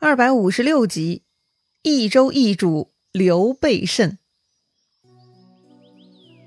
[0.00, 1.22] 二百五十六集，
[1.82, 4.16] 益州易主，刘备胜。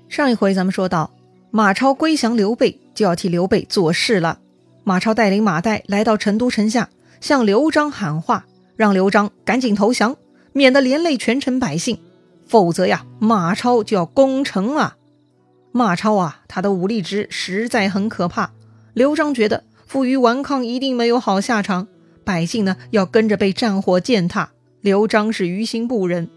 [0.08, 1.12] 上一回咱们说到，
[1.50, 4.40] 马超归降刘备，就要替刘备做事了。
[4.84, 6.88] 马超带领马岱来到成都城下，
[7.20, 10.16] 向刘璋喊话，让刘璋赶紧投降，
[10.54, 11.98] 免得连累全城百姓。
[12.46, 14.96] 否则呀，马超就要攻城了。
[15.72, 18.54] 马超啊，他的武力值实在很可怕。
[18.94, 21.88] 刘璋觉得负隅顽抗一定没有好下场。
[22.24, 24.50] 百姓呢要跟着被战火践踏，
[24.80, 26.28] 刘璋是于心不忍。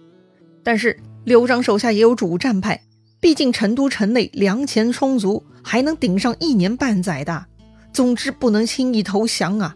[0.63, 2.81] 但是刘璋手下也有主战派，
[3.19, 7.45] 毕竟成都城内粮钱充足，还能顶上一年半载的。
[7.93, 9.75] 总之不能轻易投降啊！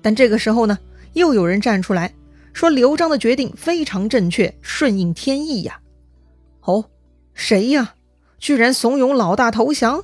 [0.00, 0.78] 但这个时候呢，
[1.12, 2.14] 又有人站出来
[2.52, 5.80] 说刘璋的决定非常正确，顺应天意呀。
[6.62, 6.84] 哦，
[7.34, 7.94] 谁呀？
[8.38, 10.02] 居然怂恿老大投降！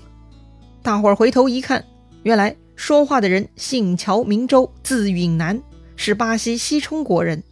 [0.82, 1.84] 大伙儿回头一看，
[2.22, 2.54] 原来。
[2.78, 5.60] 说话的人姓乔，名周，字允南，
[5.96, 7.42] 是巴西西冲国人。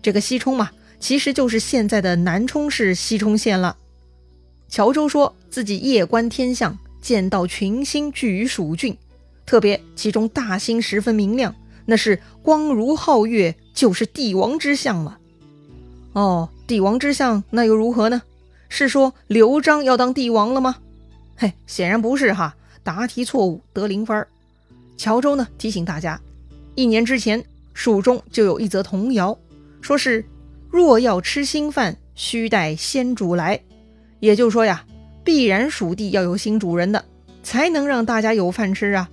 [0.00, 3.76] 这个西冲嘛，其实就是现在的南充市西充县了。
[4.68, 8.96] 乔州说自己夜观天象，见到群星聚于蜀郡，
[9.44, 15.18] 特别其中大星十分明亮，那是光如皓月，就是帝王之相了。
[16.12, 18.22] 哦，帝王之相，那又如何呢？
[18.68, 20.76] 是说刘璋要当帝王了吗？
[21.36, 24.28] 嘿，显然不是哈，答题错误得零分儿。
[24.98, 26.20] 乔州呢提醒大家，
[26.74, 29.38] 一年之前蜀中就有一则童谣，
[29.80, 30.26] 说是
[30.68, 33.60] 若要吃新饭，须待先主来。
[34.18, 34.84] 也就是说呀，
[35.22, 37.04] 必然蜀地要有新主人的，
[37.44, 39.08] 才能让大家有饭吃啊。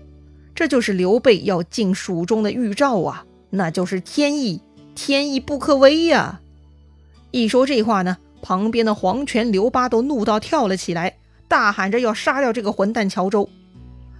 [0.55, 4.61] 这就是刘备要进蜀中的预兆啊，那就是天意，
[4.95, 6.41] 天意不可违呀。
[7.29, 13.47] 一说这话呢，旁边的黄权、刘巴都怒到跳了起来，大喊着要杀掉这个混蛋乔州。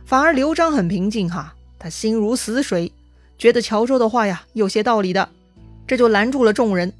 [0.05, 1.55] 反而刘璋很平静哈。
[1.78, 2.92] 他心如死水，
[3.38, 5.30] 觉得乔州的话呀有些道理的，
[5.88, 6.94] 这就拦住了众人。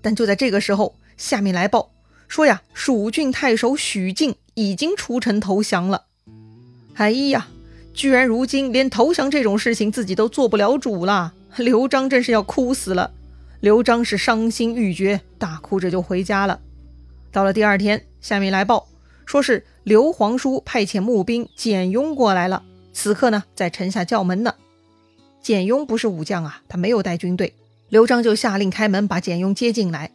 [0.00, 1.90] 但就在这个时候，下面来报
[2.26, 6.04] 说呀，蜀郡太守许靖已经出城投降了。
[6.94, 7.48] 哎呀，
[7.94, 13.12] 居然如今连投降这种事情自己都做不了主了，刘璋真是要哭死了。
[13.60, 16.60] 刘璋是伤心欲绝，大哭着就回家了。
[17.32, 18.88] 到了第二天，下面来报
[19.26, 22.62] 说是刘皇叔派遣募兵简雍过来了。
[23.00, 24.56] 此刻呢，在城下叫门呢。
[25.40, 27.54] 简雍不是武将啊，他没有带军队。
[27.90, 30.10] 刘璋就下令开门，把简雍接进来。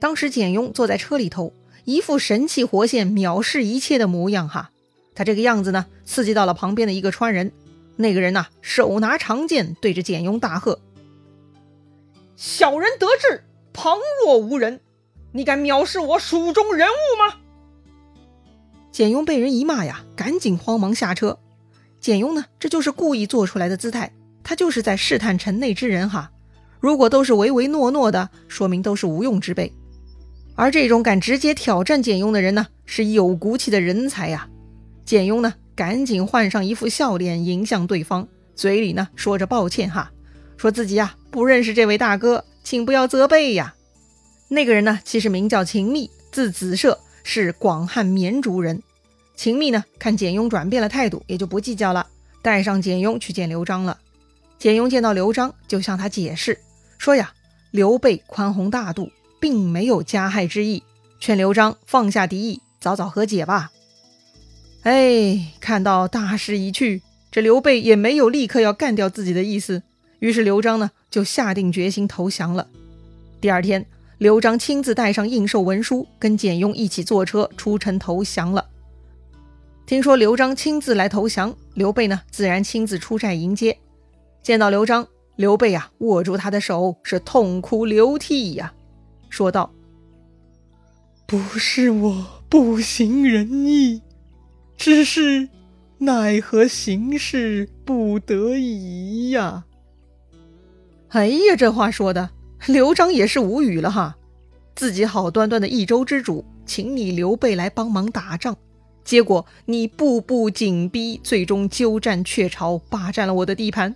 [0.00, 1.52] 当时简雍坐在车里头，
[1.84, 4.72] 一副神气活现、藐视一切的模样哈。
[5.14, 7.52] 他这个样子呢，刺激到了旁边的一个川人。
[7.94, 10.80] 那个人呐，手拿长剑，对着简雍大喝
[12.34, 14.80] ：“小人得志，旁若无人，
[15.30, 17.36] 你敢藐视我蜀中人物吗？”
[18.90, 21.38] 简雍被人一骂呀，赶紧慌忙下车。
[22.06, 24.12] 简雍呢，这就是故意做出来的姿态，
[24.44, 26.30] 他就是在试探城内之人哈。
[26.78, 29.72] 如果都是唯唯诺诺的，说明都是无用之辈。
[30.54, 34.48] 而这种敢直接挑战简雍的人呢，是有骨气的人才呀。
[35.04, 40.12] 简雍呢，赶紧换上一副笑脸迎向对方，嘴里呢说着抱歉哈，
[40.56, 43.74] 说自己呀不认识这位大哥，请不要责备呀。
[44.46, 48.80] 那个人呢，其实名叫秦密，字子社，是广汉绵竹人。
[49.36, 52.06] 秦密呢，看简雍转变了态度，也就不计较了，
[52.42, 53.98] 带上简雍去见刘璋了。
[54.58, 56.58] 简雍见到刘璋，就向他解释
[56.96, 57.34] 说呀
[57.70, 60.82] ：“刘备宽宏大度，并没有加害之意，
[61.20, 63.70] 劝刘璋放下敌意，早早和解吧。”
[64.82, 69.82] 哎，看到大势已去，这刘备也没有立刻要干掉自己的意思，
[70.20, 72.66] 于是刘璋呢就下定决心投降了。
[73.40, 73.84] 第二天，
[74.16, 78.66] 刘璋亲自带上应寿文书，跟简雍一起坐车出城投降了。
[79.86, 83.78] 听说刘璋亲自来投降，刘备呢自然亲自出寨迎接。
[84.42, 88.74] 见到刘璋，刘备啊握住他的手，是痛哭流涕呀，
[89.30, 89.72] 说道
[91.24, 94.02] ：“不是我不行仁义，
[94.76, 95.48] 只是
[95.98, 99.66] 奈何形势不得已呀。”
[101.10, 102.30] 哎呀，这话说的，
[102.66, 104.16] 刘璋也是无语了哈。
[104.74, 108.56] 自己好端端的益州之主，请你刘备来帮忙打仗。
[109.06, 113.94] 结果你步步紧逼，最终鸠占鹊巢，霸占了我的地盘。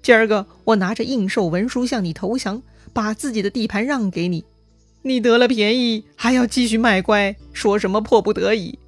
[0.00, 2.62] 今儿个我拿着应寿文书向你投降，
[2.92, 4.44] 把自己的地盘让给你，
[5.02, 8.78] 你得了便宜还要继续卖乖，说什么迫不得已？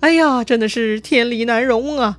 [0.00, 2.18] 哎呀，真的是天理难容啊！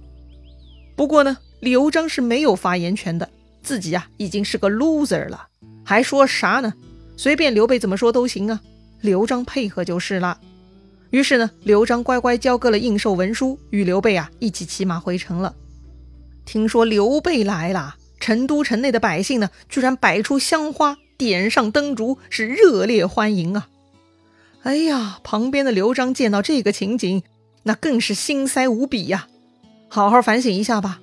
[0.95, 3.29] 不过呢，刘璋是没有发言权的，
[3.61, 5.49] 自己呀已经是个 loser 了，
[5.83, 6.73] 还说啥呢？
[7.15, 8.59] 随便刘备怎么说都行啊，
[9.01, 10.39] 刘璋配合就是了。
[11.09, 15.55] 于是呢，刘璋乖乖交割了应寿文书，与刘备啊一起骑马回城了。
[16.45, 23.69] 听说刘备来了，成都城内的百姓呢，居然摆出香花，点上灯烛，是热烈欢迎啊！
[24.63, 27.23] 哎呀，旁边的刘璋见到这个情景，
[27.63, 29.27] 那更是心塞无比呀！
[29.87, 30.99] 好好反省一下吧。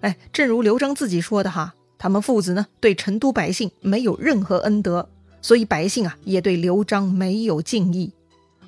[0.00, 5.08] 哎，正如刘璋自己说的哈，他们父子呢，对成都百姓没有任何恩德，
[5.40, 8.12] 所以百姓啊，也对刘璋没有敬意。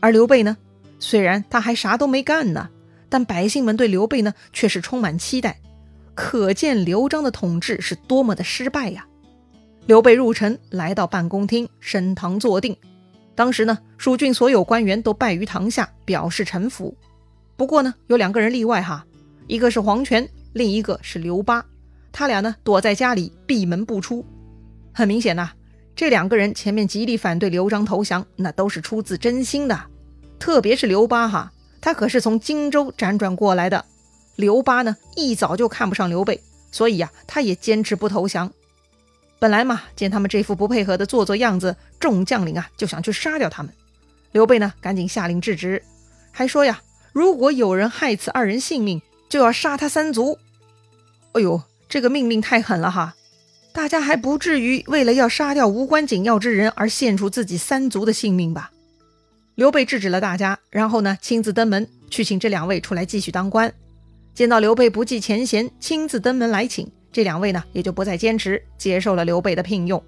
[0.01, 0.57] 而刘备呢，
[0.99, 2.69] 虽然他还啥都没干呢，
[3.09, 5.61] 但百姓们对刘备呢，却是充满期待。
[6.15, 9.07] 可见刘璋的统治是多么的失败呀！
[9.87, 12.77] 刘备入城，来到办公厅，升堂坐定。
[13.35, 16.97] 当时呢，蜀郡所有官员都拜于堂下，表示臣服。
[17.57, 19.07] 不过呢，有两个人例外哈，
[19.47, 21.65] 一个是黄权，另一个是刘巴。
[22.11, 24.27] 他俩呢，躲在家里闭门不出。
[24.93, 25.53] 很明显呐，
[25.95, 29.81] 这两个人前面极力反对刘璋投降，那都是出自真心的。
[30.39, 33.85] 特别是刘巴哈，他可是从荆州辗转过来的。
[34.37, 36.41] 刘巴呢，一早就看不上刘备，
[36.71, 38.53] 所以呀，他也坚持不投降。
[39.41, 43.73] 本来嘛，见他们这副不配合的做作样子，众将领啊就想去杀掉他们。
[44.33, 45.83] 刘备呢，赶紧下令制止，
[46.31, 46.83] 还说呀，
[47.13, 50.39] 如果有人害此二人性命，就要杀他三族。
[51.33, 53.15] 哎呦，这个命令太狠了哈！
[53.73, 58.71] 大家还不至于为了要杀掉无关紧要之人而献出自己三族的性命吧？
[59.59, 63.75] 刘备制止了大家，然后呢，亲自登门去请这两位出来继续当官。
[64.33, 70.01] 见到刘备不计前嫌，亲自登门来请，这两位呢也就不再坚持，接受了刘备的聘用，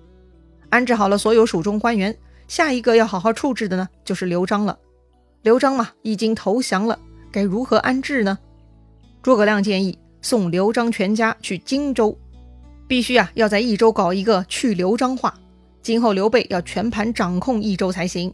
[0.69, 2.17] 安置好了所有蜀中官员。
[2.47, 4.79] 下一个要好好处置的呢，就是刘璋了。
[5.43, 6.97] 刘璋嘛，已经投降了，
[7.33, 8.39] 该如何安置呢？
[9.21, 12.17] 诸葛亮建议送刘璋全家去荆州，
[12.87, 15.37] 必须啊要在益州搞一个去刘璋化，
[15.83, 18.33] 今后刘备要全盘掌控益州才行。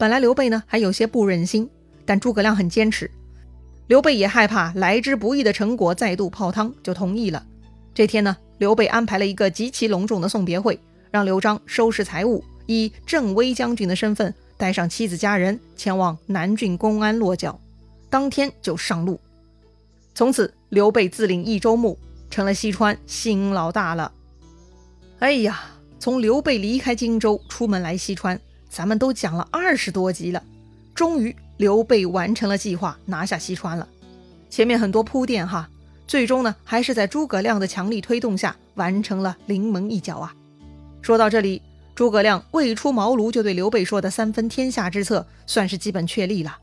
[0.00, 1.68] 本来刘备呢还有些不忍心，
[2.06, 3.10] 但诸葛亮很坚持。
[3.86, 7.44] 刘备也害怕来之不易的成果再度泡汤，就同意了。
[7.92, 10.80] 这天呢，刘备安排了一个极其隆重的送别会，
[11.10, 17.60] 让刘璋收拾财物，以镇威将军的身份带上妻子家人前往南郡公安落脚，
[18.08, 19.20] 当天就上路。
[20.14, 21.98] 从此，刘备自领益州牧，
[22.30, 24.10] 成了西川新老大了。
[25.18, 25.60] 哎呀，
[25.98, 30.42] 从刘备离开荆州出门来西川，咱们都讲了二十多集了，
[30.94, 31.36] 终于。
[31.56, 33.86] 刘备完成了计划，拿下西川了。
[34.48, 35.68] 前面很多铺垫哈，
[36.06, 40.34] 最终呢还是在诸葛亮的强力推动下完成了临门一脚啊。
[41.02, 41.60] 说到这里，
[41.94, 46.56] 诸葛亮未出茅庐就对刘备说的三分天下之策，算是基本确立了。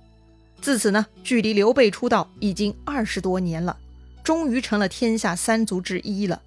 [0.63, 3.77] 自此呢，距离刘备出道已经二十多年了，
[4.23, 6.41] 终于成了天下三族之一了。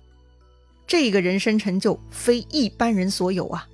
[0.88, 3.68] 这个人生成就非一般人所有啊。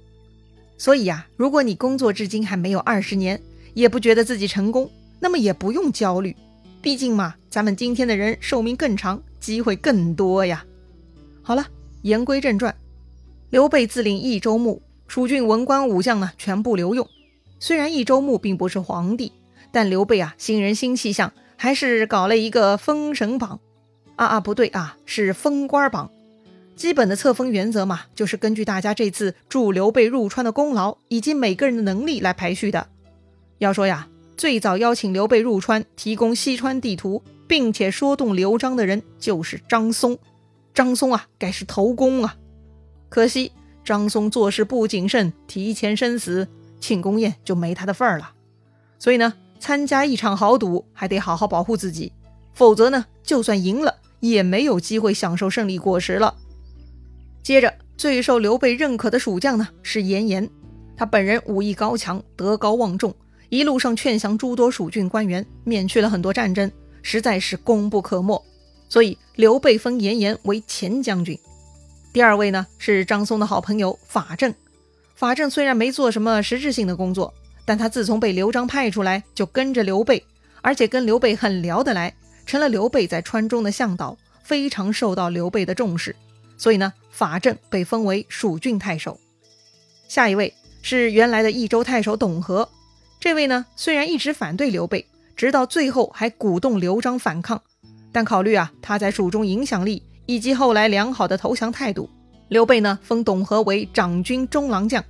[0.78, 3.40] 所以呀，如果你工作至今还没有二十年，
[3.74, 4.90] 也不觉得自己成功，
[5.20, 6.36] 那么也不用焦虑，
[6.82, 10.64] 毕竟嘛，咱们今天的人寿命更长，机会更多呀。
[11.42, 11.66] 好了，
[12.02, 12.74] 言归正传，
[13.50, 17.08] 刘备自领益州牧，蜀郡文官武将呢全部留用。
[17.58, 19.32] 虽然益州牧并不是皇帝，
[19.72, 23.60] 但刘备啊新人新气象，还是搞了一个封神榜。
[24.16, 26.10] 啊啊，不对啊，是封官榜。
[26.76, 32.88] 基本的册封原则嘛，就是根据大家这次助刘备入川的功劳以及每个人的能力来排序的。
[33.58, 40.18] 要说呀，最早邀请刘备入川，提供西川地图，并且说动刘璋的人就是张松。
[40.74, 42.36] 张松啊，该是头功啊。
[43.08, 43.52] 可惜
[43.82, 46.46] 张松做事不谨慎，提前身死，
[46.78, 48.32] 庆功宴就没他的份儿了。
[48.98, 52.12] 所以呢，参加一场豪赌还得好好保护自己，
[52.52, 56.34] 否则呢，就算赢了，也没有机会享受胜利果实了。
[57.46, 60.50] 接着，最受刘备认可的蜀将呢，是严颜。
[60.96, 63.14] 他本人武艺高强，德高望重。
[63.50, 66.68] 一路上劝降诸多蜀郡官员，免去了很多战争，
[67.02, 68.44] 实在是功不可没。
[68.88, 71.38] 所以刘备封严颜为前将军。
[72.12, 74.52] 第二位呢是张松的好朋友法正。
[75.14, 77.32] 法正虽然没做什么实质性的工作，
[77.64, 80.20] 但他自从被刘璋派出来，就跟着刘备，
[80.62, 82.12] 而且跟刘备很聊得来，
[82.44, 86.16] 成了刘备在川中的向导，非常受到刘备的重视。
[86.56, 89.18] 所以呢，法正被封为蜀郡太守。
[90.08, 92.68] 下一位是原来的益州太守董和。
[93.18, 97.60] 这位呢，虽然一直反对刘备，直到最后还鼓动刘璋反抗，
[98.12, 102.08] 但考虑啊他在蜀中影响力以及后来良好的投降态度，
[102.48, 105.04] 刘备呢封董和为长军中郎将。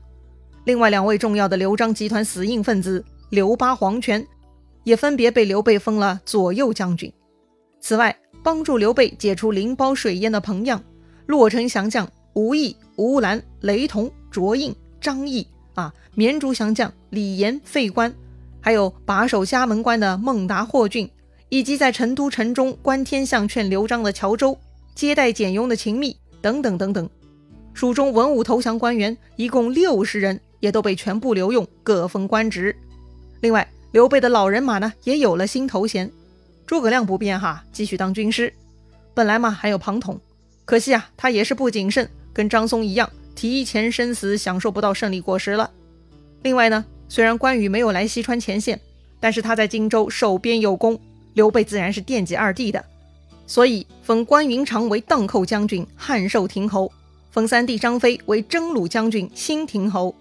[0.65, 4.26] 另外两位重要的刘璋集团死硬分子刘巴、黄权，
[4.83, 7.12] 也分别被刘备封了左右将军。
[7.81, 10.83] 此外，帮助刘备解除灵包水淹的彭样、
[11.26, 15.47] 洛城降将吴懿、吴兰、雷同、卓印、张翼。
[15.75, 18.11] 啊，绵竹降将李严、费观，
[18.62, 21.11] 还有把守家门关的孟达、霍峻，
[21.50, 24.59] 以及在成都城中观天象劝刘璋的乔州，
[24.95, 27.06] 接待简雍的秦密等等等等。
[27.75, 32.75] 蜀中文武投降官员一共六十人，也都被全部留用，各封官职。
[33.42, 36.11] 另外，刘备的老人马呢，也有了新头衔。
[36.66, 38.50] 诸葛亮不变哈，继续当军师。
[39.12, 40.18] 本来嘛，还有庞统，
[40.66, 45.70] 可惜啊，他也是不谨慎，跟张松一样，提前生死，享受不到胜利果实了。
[46.42, 48.80] 另外呢，虽然关羽没有来西川前线，
[49.20, 51.00] 但是他在荆州守边有功，
[51.35, 52.85] 刘备自然是惦记二弟的，
[53.46, 56.90] 所以封关云长为荡寇将军、汉寿亭侯，
[57.30, 60.12] 封三弟张飞为征虏将军、新亭侯，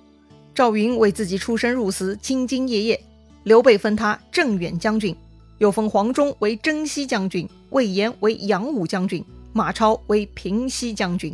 [0.54, 3.04] 赵云为自己出生入死、兢兢业业，
[3.46, 5.16] 刘备封他镇远将军。
[5.58, 9.24] 又封黄忠为征西将军，魏延为扬武将军，
[9.56, 11.34] 马超为平西将军。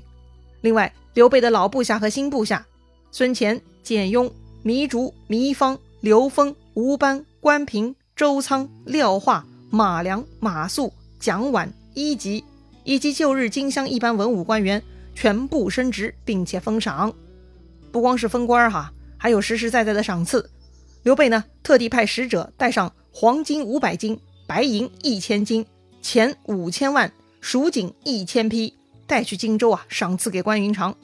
[0.62, 2.64] 另外，刘备的老部下和新部下，
[3.12, 4.32] 孙乾、简雍、
[4.64, 12.44] 糜竺、糜芳、刘封、吴班、关平、周仓、廖化、马良、马谡、蒋琬、伊吉，
[12.84, 14.84] 以及旧日荆襄一般文武官员，
[15.16, 17.12] 全部升职，并且封赏。
[17.92, 20.48] 不光是封官哈，还有实实在在的赏赐。
[21.02, 22.94] 刘备呢，特地派使者带上。
[23.14, 25.66] 黄金五百斤，白银一千斤，
[26.02, 27.12] 钱五千万，
[27.42, 28.76] 蜀锦一千匹，
[29.08, 30.96] 带去荆州啊，赏赐给关云长。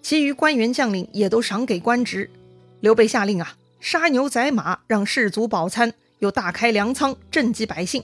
[0.00, 2.30] 其余官员将领也都赏给官职。
[2.80, 8.02] 刘备下令啊，杀牛宰马，让士卒饱餐，又大开粮仓，赈济百姓。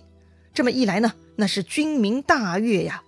[0.52, 3.02] 这么一来呢，那是军民大悦呀。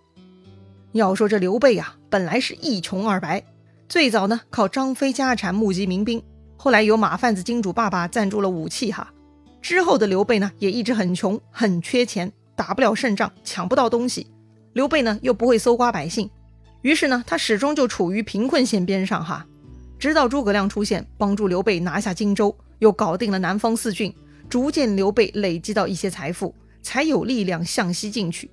[0.93, 3.45] 要说这刘备啊，本来是一穷二白，
[3.91, 6.23] 最早呢靠张飞家产募集民兵，
[6.57, 9.13] 后来有马贩子金主爸爸赞助了武器哈。
[9.61, 14.27] 之后的刘备呢，也一直很穷，很缺钱，打不了胜仗，抢不到东西。
[14.77, 16.29] 刘备呢，又不会搜刮百姓，
[16.83, 19.47] 于是呢，他始终就处于贫困线边上哈。
[19.99, 24.15] 直到诸葛亮出现，帮助刘备拿下荆州，又搞定了南方四郡，
[24.51, 28.51] 逐渐刘备累积到一些财富，才有力量向西进取。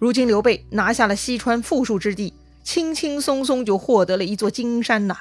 [0.00, 2.34] 如今刘备拿下了西川富庶之地，
[2.64, 5.18] 轻轻松松就获得了一座金山呐，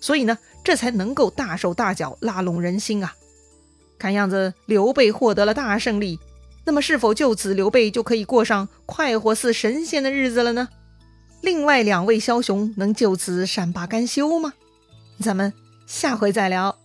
[0.00, 3.14] 所以呢，这才能够大手大脚拉拢人心啊。
[4.00, 6.18] 看样子刘备获得了大胜利，
[6.64, 10.68] 那么是否就此刘备就可以过上快活似神仙的日子了呢？
[11.40, 14.52] 另外两位枭雄能就此善罢甘休吗？
[15.20, 15.52] 咱们
[15.86, 16.81] 下回再聊。